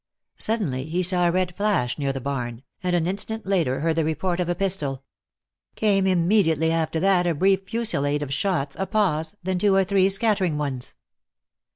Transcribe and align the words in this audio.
Suddenly 0.39 0.85
he 0.85 1.03
saw 1.03 1.27
a 1.27 1.31
red 1.31 1.55
flash 1.55 1.99
near 1.99 2.11
the 2.11 2.19
barn, 2.19 2.63
and 2.81 2.95
an 2.95 3.05
instant 3.05 3.45
later 3.45 3.81
heard 3.81 3.95
the 3.97 4.03
report 4.03 4.39
of 4.39 4.49
a 4.49 4.55
pistol. 4.55 5.03
Came 5.75 6.07
immediately 6.07 6.71
after 6.71 6.99
that 6.99 7.27
a 7.27 7.35
brief 7.35 7.69
fusillade 7.69 8.23
of 8.23 8.33
shots, 8.33 8.75
a 8.79 8.87
pause, 8.87 9.35
then 9.43 9.59
two 9.59 9.75
or 9.75 9.83
three 9.83 10.09
scattering 10.09 10.57
ones. 10.57 10.95